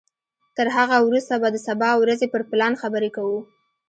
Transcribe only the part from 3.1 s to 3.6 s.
کوو.